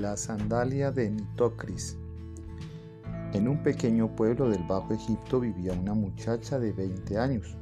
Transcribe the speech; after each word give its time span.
La 0.00 0.16
sandalia 0.16 0.90
de 0.90 1.10
Nitocris. 1.10 1.98
En 3.34 3.46
un 3.46 3.62
pequeño 3.62 4.16
pueblo 4.16 4.48
del 4.48 4.62
Bajo 4.62 4.94
Egipto 4.94 5.40
vivía 5.40 5.74
una 5.74 5.92
muchacha 5.92 6.58
de 6.58 6.72
20 6.72 7.18
años. 7.18 7.54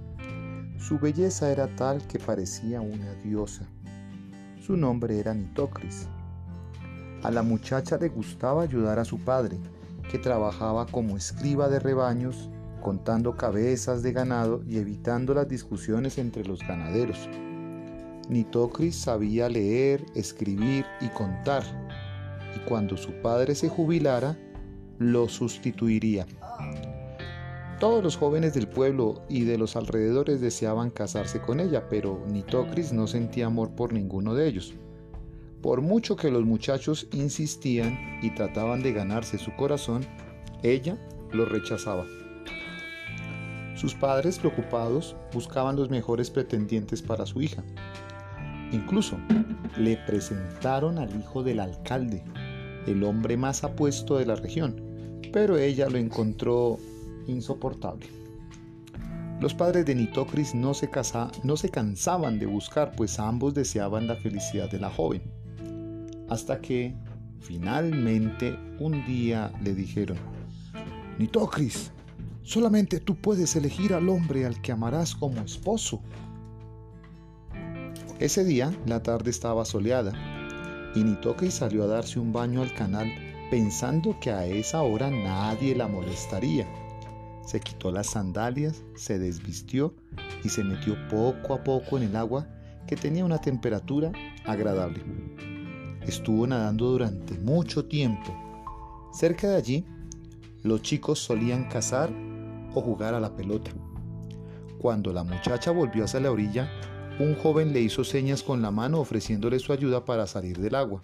Su 0.78 1.00
belleza 1.00 1.50
era 1.50 1.66
tal 1.74 2.06
que 2.06 2.20
parecía 2.20 2.80
una 2.80 3.12
diosa. 3.24 3.66
Su 4.64 4.76
nombre 4.76 5.18
era 5.18 5.34
Nitocris. 5.34 6.06
A 7.24 7.32
la 7.32 7.42
muchacha 7.42 7.98
le 7.98 8.08
gustaba 8.08 8.62
ayudar 8.62 9.00
a 9.00 9.04
su 9.04 9.18
padre, 9.18 9.58
que 10.08 10.20
trabajaba 10.20 10.86
como 10.86 11.16
escriba 11.16 11.68
de 11.68 11.80
rebaños, 11.80 12.50
contando 12.80 13.36
cabezas 13.36 14.04
de 14.04 14.12
ganado 14.12 14.62
y 14.64 14.78
evitando 14.78 15.34
las 15.34 15.48
discusiones 15.48 16.18
entre 16.18 16.44
los 16.44 16.60
ganaderos. 16.60 17.28
Nitocris 18.28 18.94
sabía 18.94 19.48
leer, 19.48 20.06
escribir 20.14 20.84
y 21.00 21.08
contar, 21.08 21.64
cuando 22.66 22.96
su 22.96 23.12
padre 23.22 23.54
se 23.54 23.68
jubilara, 23.68 24.38
lo 24.98 25.28
sustituiría. 25.28 26.26
Todos 27.78 28.02
los 28.02 28.16
jóvenes 28.16 28.54
del 28.54 28.66
pueblo 28.66 29.22
y 29.28 29.44
de 29.44 29.56
los 29.56 29.76
alrededores 29.76 30.40
deseaban 30.40 30.90
casarse 30.90 31.40
con 31.40 31.60
ella, 31.60 31.88
pero 31.88 32.24
Nitocris 32.26 32.92
no 32.92 33.06
sentía 33.06 33.46
amor 33.46 33.70
por 33.70 33.92
ninguno 33.92 34.34
de 34.34 34.48
ellos. 34.48 34.74
Por 35.62 35.80
mucho 35.80 36.16
que 36.16 36.30
los 36.30 36.44
muchachos 36.44 37.06
insistían 37.12 38.20
y 38.22 38.34
trataban 38.34 38.82
de 38.82 38.92
ganarse 38.92 39.38
su 39.38 39.54
corazón, 39.54 40.04
ella 40.62 40.98
lo 41.32 41.44
rechazaba. 41.44 42.04
Sus 43.76 43.94
padres, 43.94 44.40
preocupados, 44.40 45.14
buscaban 45.32 45.76
los 45.76 45.88
mejores 45.88 46.30
pretendientes 46.30 47.00
para 47.00 47.26
su 47.26 47.40
hija. 47.40 47.62
Incluso 48.72 49.16
le 49.76 49.96
presentaron 49.98 50.98
al 50.98 51.14
hijo 51.16 51.44
del 51.44 51.60
alcalde, 51.60 52.24
el 52.90 53.04
hombre 53.04 53.36
más 53.36 53.64
apuesto 53.64 54.18
de 54.18 54.26
la 54.26 54.36
región, 54.36 54.80
pero 55.32 55.56
ella 55.56 55.88
lo 55.88 55.98
encontró 55.98 56.78
insoportable. 57.26 58.06
Los 59.40 59.54
padres 59.54 59.86
de 59.86 59.94
Nitocris 59.94 60.54
no 60.54 60.74
se, 60.74 60.90
no 61.44 61.56
se 61.56 61.68
cansaban 61.68 62.38
de 62.38 62.46
buscar, 62.46 62.92
pues 62.96 63.20
ambos 63.20 63.54
deseaban 63.54 64.08
la 64.08 64.16
felicidad 64.16 64.70
de 64.70 64.80
la 64.80 64.90
joven. 64.90 65.22
Hasta 66.28 66.60
que, 66.60 66.94
finalmente, 67.40 68.58
un 68.80 69.04
día 69.06 69.52
le 69.62 69.74
dijeron, 69.74 70.18
Nitocris, 71.18 71.92
solamente 72.42 72.98
tú 72.98 73.14
puedes 73.14 73.54
elegir 73.54 73.94
al 73.94 74.08
hombre 74.08 74.44
al 74.44 74.60
que 74.60 74.72
amarás 74.72 75.14
como 75.14 75.40
esposo. 75.42 76.00
Ese 78.18 78.44
día 78.44 78.76
la 78.86 79.02
tarde 79.04 79.30
estaba 79.30 79.64
soleada 79.64 80.37
y 80.94 81.04
Nitocris 81.04 81.54
salió 81.54 81.84
a 81.84 81.86
darse 81.86 82.18
un 82.18 82.32
baño 82.32 82.62
al 82.62 82.72
canal 82.74 83.12
pensando 83.50 84.18
que 84.20 84.30
a 84.30 84.44
esa 84.46 84.82
hora 84.82 85.10
nadie 85.10 85.74
la 85.74 85.88
molestaría. 85.88 86.66
Se 87.46 87.60
quitó 87.60 87.90
las 87.90 88.08
sandalias, 88.08 88.82
se 88.94 89.18
desvistió 89.18 89.94
y 90.44 90.48
se 90.48 90.64
metió 90.64 90.96
poco 91.08 91.54
a 91.54 91.64
poco 91.64 91.96
en 91.96 92.04
el 92.04 92.16
agua 92.16 92.46
que 92.86 92.96
tenía 92.96 93.24
una 93.24 93.40
temperatura 93.40 94.12
agradable. 94.44 95.02
Estuvo 96.02 96.46
nadando 96.46 96.90
durante 96.90 97.38
mucho 97.38 97.84
tiempo. 97.86 98.34
Cerca 99.12 99.48
de 99.48 99.56
allí, 99.56 99.86
los 100.62 100.82
chicos 100.82 101.18
solían 101.18 101.68
cazar 101.68 102.10
o 102.74 102.80
jugar 102.80 103.14
a 103.14 103.20
la 103.20 103.34
pelota. 103.34 103.70
Cuando 104.78 105.12
la 105.12 105.24
muchacha 105.24 105.70
volvió 105.70 106.04
hacia 106.04 106.20
la 106.20 106.30
orilla, 106.30 106.70
un 107.18 107.34
joven 107.34 107.72
le 107.72 107.80
hizo 107.80 108.04
señas 108.04 108.42
con 108.42 108.62
la 108.62 108.70
mano 108.70 109.00
ofreciéndole 109.00 109.58
su 109.58 109.72
ayuda 109.72 110.04
para 110.04 110.26
salir 110.26 110.58
del 110.58 110.74
agua. 110.74 111.02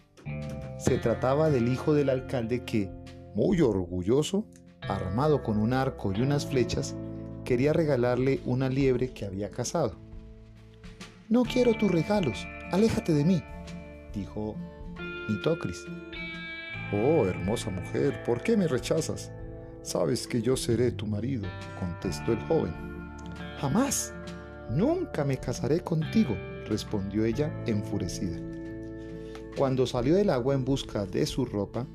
Se 0.79 0.99
trataba 0.99 1.51
del 1.51 1.69
hijo 1.69 1.93
del 1.93 2.09
alcalde 2.09 2.65
que, 2.65 2.91
muy 3.35 3.61
orgulloso, 3.61 4.47
armado 4.83 5.43
con 5.43 5.59
un 5.59 5.73
arco 5.73 6.13
y 6.13 6.21
unas 6.21 6.47
flechas, 6.47 6.95
quería 7.45 7.73
regalarle 7.73 8.41
una 8.45 8.69
liebre 8.69 9.13
que 9.13 9.25
había 9.25 9.51
cazado. 9.51 9.97
No 11.29 11.43
quiero 11.43 11.75
tus 11.75 11.91
regalos, 11.91 12.47
aléjate 12.71 13.13
de 13.13 13.25
mí, 13.25 13.43
dijo 14.15 14.55
Nitocris. 15.29 15.85
Oh, 16.93 17.27
hermosa 17.27 17.71
mujer, 17.71 18.23
¿por 18.25 18.43
qué 18.43 18.57
me 18.57 18.69
rechazas? 18.69 19.33
Sabes 19.83 20.27
que 20.27 20.41
yo 20.41 20.57
seré 20.57 20.93
tu 20.93 21.07
marido, 21.07 21.49
contestó 21.81 22.33
el 22.33 22.41
joven. 22.45 22.73
Jamás, 23.59 24.15
nunca 24.71 25.25
me 25.25 25.39
casaré 25.39 25.81
contigo, 25.81 26.37
respondió 26.69 27.25
ella 27.25 27.53
enfurecida. 27.67 28.39
Cuando 29.57 29.87
salió 29.87 30.17
del 30.17 30.31
agua 30.31 30.55
en 30.55 30.65
busca 30.65 31.07
de 31.07 31.27
su 31.27 31.45
ropa, 31.45 31.87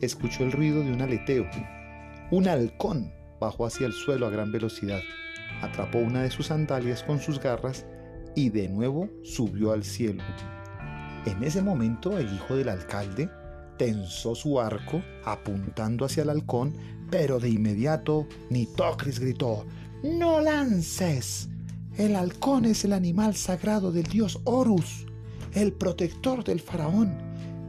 escuchó 0.00 0.44
el 0.44 0.52
ruido 0.52 0.80
de 0.80 0.92
un 0.92 1.02
aleteo. 1.02 1.46
Un 2.30 2.48
halcón 2.48 3.12
bajó 3.40 3.66
hacia 3.66 3.86
el 3.86 3.92
suelo 3.92 4.26
a 4.26 4.30
gran 4.30 4.50
velocidad, 4.50 5.00
atrapó 5.60 5.98
una 5.98 6.22
de 6.22 6.30
sus 6.30 6.46
sandalias 6.46 7.02
con 7.02 7.20
sus 7.20 7.38
garras 7.38 7.84
y 8.34 8.48
de 8.48 8.68
nuevo 8.68 9.08
subió 9.22 9.72
al 9.72 9.84
cielo. 9.84 10.22
En 11.26 11.42
ese 11.44 11.62
momento 11.62 12.18
el 12.18 12.32
hijo 12.34 12.56
del 12.56 12.68
alcalde 12.68 13.28
tensó 13.76 14.34
su 14.34 14.60
arco 14.60 15.02
apuntando 15.24 16.04
hacia 16.04 16.22
el 16.22 16.30
halcón, 16.30 16.74
pero 17.10 17.38
de 17.38 17.50
inmediato 17.50 18.26
Nitocris 18.50 19.20
gritó, 19.20 19.66
¡No 20.02 20.40
lances! 20.40 21.48
El 21.96 22.16
halcón 22.16 22.64
es 22.64 22.84
el 22.84 22.92
animal 22.92 23.36
sagrado 23.36 23.92
del 23.92 24.04
dios 24.04 24.40
Horus 24.44 25.06
el 25.54 25.72
protector 25.72 26.44
del 26.44 26.60
faraón. 26.60 27.14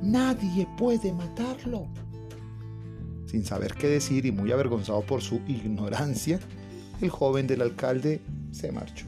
Nadie 0.02 0.68
puede 0.78 1.14
matarlo. 1.14 1.88
Sin 3.26 3.46
saber 3.46 3.74
qué 3.74 3.88
decir 3.88 4.26
y 4.26 4.32
muy 4.32 4.52
avergonzado 4.52 5.02
por 5.02 5.22
su 5.22 5.42
ignorancia, 5.48 6.40
el 7.02 7.10
joven 7.10 7.48
del 7.48 7.62
alcalde 7.62 8.22
se 8.52 8.72
marchó. 8.72 9.06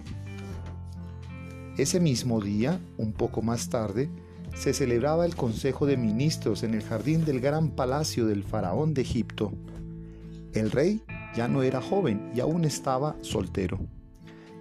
Ese 1.78 2.00
mismo 2.00 2.42
día, 2.42 2.80
un 2.98 3.14
poco 3.14 3.42
más 3.42 3.70
tarde, 3.70 4.10
se 4.56 4.74
celebraba 4.74 5.26
el 5.26 5.36
Consejo 5.36 5.86
de 5.86 5.98
Ministros 5.98 6.64
en 6.64 6.74
el 6.74 6.82
jardín 6.82 7.26
del 7.26 7.42
gran 7.42 7.72
palacio 7.72 8.26
del 8.26 8.44
faraón 8.44 8.94
de 8.94 9.02
Egipto. 9.02 9.52
El 10.54 10.72
rey 10.72 11.02
ya 11.36 11.50
no 11.50 11.64
era 11.64 11.82
joven 11.82 12.32
y 12.34 12.40
aún 12.40 12.64
estaba 12.64 13.18
soltero. 13.22 13.80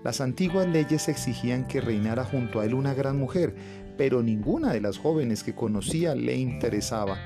Las 0.05 0.21
antiguas 0.21 0.69
leyes 0.69 1.09
exigían 1.09 1.67
que 1.67 1.81
reinara 1.81 2.25
junto 2.25 2.61
a 2.61 2.67
él 2.67 2.75
una 2.75 2.93
gran 2.93 3.19
mujer, 3.19 3.57
pero 3.97 4.23
ninguna 4.23 4.71
de 4.75 4.83
las 4.83 4.99
jóvenes 4.99 5.43
que 5.43 5.55
conocía 5.55 6.15
le 6.15 6.37
interesaba. 6.37 7.17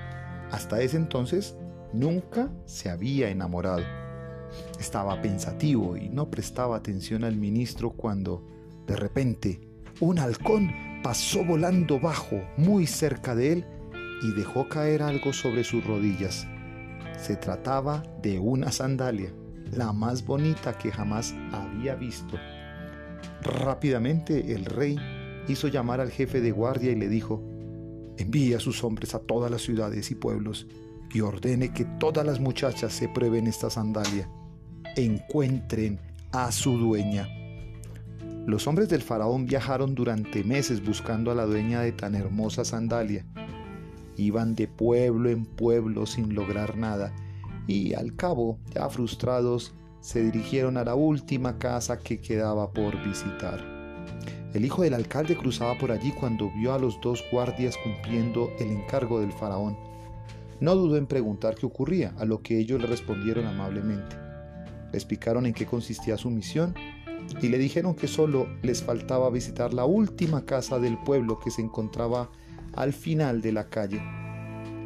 Hasta 0.53 0.81
ese 0.81 0.97
entonces 0.97 1.57
nunca 1.93 2.53
se 2.67 2.89
había 2.89 3.31
enamorado. 3.31 3.83
Estaba 4.79 5.21
pensativo 5.21 5.97
y 5.97 6.09
no 6.09 6.31
prestaba 6.31 6.77
atención 6.77 7.25
al 7.25 7.35
ministro 7.35 7.91
cuando, 7.91 8.47
de 8.87 8.95
repente, 8.95 9.61
un 9.99 10.21
halcón 10.21 10.71
pasó 11.03 11.45
volando 11.45 11.99
bajo, 11.99 12.41
muy 12.57 12.87
cerca 12.87 13.35
de 13.35 13.55
él, 13.55 13.67
y 14.23 14.31
dejó 14.39 14.69
caer 14.69 15.03
algo 15.03 15.33
sobre 15.33 15.65
sus 15.65 15.85
rodillas. 15.85 16.47
Se 17.19 17.35
trataba 17.35 18.05
de 18.23 18.39
una 18.39 18.71
sandalia, 18.71 19.33
la 19.73 19.93
más 19.93 20.25
bonita 20.25 20.79
que 20.79 20.93
jamás 20.93 21.35
había 21.51 21.97
visto. 21.97 22.37
Rápidamente 23.43 24.53
el 24.55 24.65
rey 24.65 24.97
hizo 25.49 25.69
llamar 25.69 26.01
al 26.01 26.11
jefe 26.11 26.41
de 26.41 26.51
guardia 26.51 26.93
y 26.93 26.97
le 26.97 27.09
dijo, 27.09 27.43
envíe 28.19 28.55
a 28.55 28.61
sus 28.61 28.83
hombres 28.85 29.15
a 29.15 29.21
todas 29.21 29.51
las 29.51 29.63
ciudades 29.63 30.11
y 30.11 30.15
pueblos 30.15 30.67
y 31.13 31.21
ordene 31.21 31.73
que 31.73 31.85
todas 31.85 32.27
las 32.27 32.41
muchachas 32.41 32.93
se 32.93 33.09
prueben 33.09 33.47
esta 33.47 33.71
sandalia, 33.71 34.29
encuentren 34.97 36.01
a 36.33 36.53
su 36.53 36.77
dueña. 36.77 37.29
Los 38.47 38.67
hombres 38.67 38.89
del 38.89 39.03
faraón 39.03 39.47
viajaron 39.47 39.95
durante 39.95 40.43
meses 40.43 40.85
buscando 40.85 41.31
a 41.31 41.35
la 41.35 41.45
dueña 41.45 41.81
de 41.81 41.93
tan 41.93 42.15
hermosa 42.15 42.65
sandalia. 42.65 43.27
Iban 44.17 44.55
de 44.55 44.69
pueblo 44.69 45.31
en 45.31 45.45
pueblo 45.45 46.07
sin 46.07 46.35
lograr 46.35 46.77
nada 46.77 47.15
y 47.67 47.93
al 47.93 48.17
cabo, 48.17 48.59
ya 48.75 48.89
frustrados, 48.89 49.75
se 50.01 50.23
dirigieron 50.23 50.77
a 50.77 50.85
la 50.85 50.95
última 50.95 51.59
casa 51.59 51.99
que 51.99 52.21
quedaba 52.21 52.73
por 52.73 53.03
visitar. 53.05 53.79
El 54.55 54.65
hijo 54.65 54.83
del 54.83 54.95
alcalde 54.95 55.37
cruzaba 55.37 55.77
por 55.77 55.93
allí 55.93 56.13
cuando 56.13 56.51
vio 56.57 56.73
a 56.73 56.79
los 56.79 57.01
dos 57.01 57.25
guardias 57.31 57.77
cumpliendo 57.77 58.51
el 58.59 58.71
encargo 58.71 59.21
del 59.21 59.33
faraón. 59.33 59.77
No 60.61 60.75
dudó 60.75 60.97
en 60.97 61.07
preguntar 61.07 61.55
qué 61.55 61.67
ocurría, 61.67 62.15
a 62.19 62.25
lo 62.25 62.43
que 62.43 62.59
ellos 62.59 62.81
le 62.81 62.87
respondieron 62.87 63.47
amablemente. 63.47 64.17
Le 64.91 64.97
explicaron 64.97 65.47
en 65.47 65.53
qué 65.53 65.67
consistía 65.67 66.17
su 66.17 66.31
misión 66.31 66.75
y 67.43 67.49
le 67.49 67.59
dijeron 67.59 67.95
que 67.95 68.09
solo 68.09 68.49
les 68.63 68.83
faltaba 68.83 69.29
visitar 69.31 69.75
la 69.75 69.85
última 69.85 70.45
casa 70.45 70.79
del 70.79 70.99
pueblo 70.99 71.39
que 71.39 71.51
se 71.51 71.61
encontraba 71.61 72.31
al 72.75 72.93
final 72.93 73.43
de 73.43 73.53
la 73.53 73.69
calle. 73.69 74.03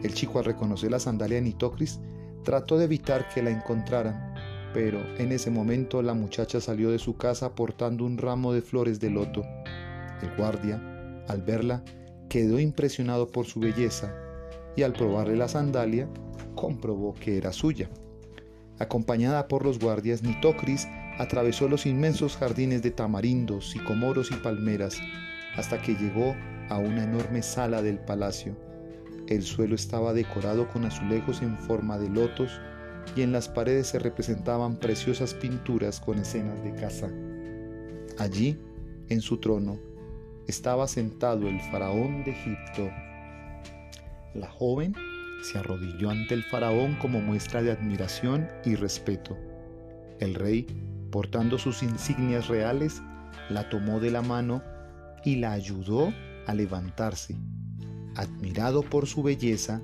El 0.03 0.13
chico 0.13 0.41
al 0.41 0.45
reconocer 0.45 0.91
la 0.91 0.99
sandalia 0.99 1.37
de 1.37 1.43
Nitocris 1.43 2.01
trató 2.43 2.77
de 2.79 2.87
evitar 2.87 3.29
que 3.29 3.43
la 3.43 3.51
encontraran, 3.51 4.32
pero 4.73 5.01
en 5.19 5.33
ese 5.33 5.51
momento 5.51 6.03
la 6.03 6.15
muchacha 6.15 6.61
salió 6.61 6.91
de 6.91 6.99
su 6.99 7.17
casa 7.17 7.55
portando 7.55 8.05
un 8.05 8.19
ramo 8.19 8.53
de 8.53 8.63
flores 8.63 9.01
de 9.01 9.11
loto. 9.11 9.43
El 10.23 10.35
guardia, 10.37 10.81
al 11.29 11.43
verla, 11.43 11.83
quedó 12.29 12.59
impresionado 12.59 13.27
por 13.27 13.47
su 13.47 13.61
belleza 13.61 14.15
y 14.77 14.83
al 14.83 14.93
probarle 14.93 15.37
la 15.37 15.49
sandalia 15.49 16.09
comprobó 16.55 17.15
que 17.15 17.37
era 17.37 17.53
suya. 17.53 17.91
Acompañada 18.79 19.49
por 19.49 19.65
los 19.65 19.79
guardias, 19.79 20.23
Nitocris 20.23 20.89
atravesó 21.19 21.69
los 21.69 21.87
inmensos 21.87 22.37
jardines 22.37 22.83
de 22.83 22.91
tamarindos, 22.91 23.71
sicomoros 23.71 24.31
y 24.31 24.35
palmeras 24.37 24.99
hasta 25.57 25.81
que 25.81 25.95
llegó 25.95 26.35
a 26.71 26.79
una 26.79 27.05
enorme 27.05 27.43
sala 27.43 27.83
del 27.83 27.99
palacio. 27.99 28.57
El 29.29 29.43
suelo 29.43 29.75
estaba 29.75 30.13
decorado 30.15 30.69
con 30.69 30.85
azulejos 30.85 31.43
en 31.43 31.59
forma 31.59 31.99
de 31.99 32.09
lotos 32.09 32.61
y 33.17 33.23
en 33.23 33.33
las 33.33 33.49
paredes 33.49 33.89
se 33.89 33.99
representaban 33.99 34.77
preciosas 34.77 35.35
pinturas 35.35 36.01
con 36.01 36.19
escenas 36.19 36.63
de 36.63 36.75
caza. 36.75 37.09
Allí, 38.19 38.59
en 39.09 39.21
su 39.21 39.39
trono, 39.39 39.79
estaba 40.47 40.89
sentado 40.89 41.49
el 41.49 41.61
faraón 41.61 42.25
de 42.25 42.33
Egipto. 42.33 42.91
La 44.35 44.49
joven 44.51 44.95
se 45.43 45.59
arrodilló 45.59 46.11
ante 46.11 46.35
el 46.35 46.43
faraón 46.45 46.97
como 47.01 47.21
muestra 47.21 47.63
de 47.63 47.73
admiración 47.73 48.49
y 48.65 48.75
respeto. 48.75 49.37
El 50.21 50.35
rey, 50.35 50.67
portando 51.11 51.59
sus 51.59 51.83
insignias 51.83 52.49
reales, 52.49 53.03
la 53.51 53.69
tomó 53.69 54.01
de 54.01 54.11
la 54.11 54.23
mano 54.23 54.63
y 55.25 55.37
la 55.37 55.53
ayudó 55.53 56.13
a 56.47 56.55
levantarse. 56.55 57.37
Admirado 58.17 58.83
por 58.83 59.07
su 59.07 59.23
belleza, 59.23 59.83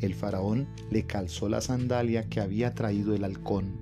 el 0.00 0.14
faraón 0.14 0.66
le 0.90 1.04
calzó 1.04 1.48
la 1.48 1.60
sandalia 1.60 2.28
que 2.28 2.40
había 2.40 2.74
traído 2.74 3.14
el 3.14 3.24
halcón. 3.24 3.76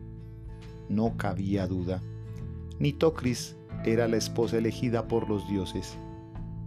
No 0.88 1.16
cabía 1.16 1.66
duda. 1.66 2.02
Nitocris 2.78 3.56
era 3.84 4.08
la 4.08 4.16
esposa 4.16 4.58
elegida 4.58 5.08
por 5.08 5.28
los 5.28 5.48
dioses. 5.48 5.96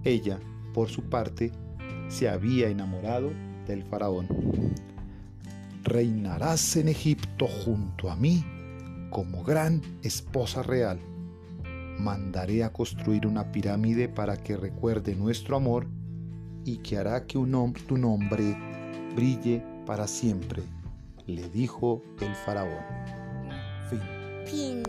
Ella, 0.03 0.39
por 0.73 0.89
su 0.89 1.03
parte, 1.03 1.51
se 2.07 2.29
había 2.29 2.69
enamorado 2.69 3.31
del 3.67 3.83
faraón. 3.83 4.27
Reinarás 5.83 6.75
en 6.75 6.89
Egipto 6.89 7.47
junto 7.47 8.09
a 8.09 8.15
mí 8.15 8.43
como 9.09 9.43
gran 9.43 9.81
esposa 10.03 10.63
real. 10.63 10.99
Mandaré 11.99 12.63
a 12.63 12.73
construir 12.73 13.25
una 13.25 13.51
pirámide 13.51 14.09
para 14.09 14.35
que 14.35 14.57
recuerde 14.57 15.15
nuestro 15.15 15.55
amor 15.55 15.87
y 16.65 16.77
que 16.77 16.97
hará 16.97 17.25
que 17.25 17.37
un 17.37 17.73
tu 17.87 17.97
nombre 17.97 18.57
brille 19.15 19.63
para 19.85 20.07
siempre, 20.07 20.63
le 21.25 21.49
dijo 21.49 22.01
el 22.19 22.35
faraón. 22.35 22.83
Fin. 24.45 24.83